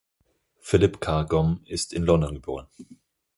[0.59, 2.65] Philip Carr-Gomm ist in London geboren.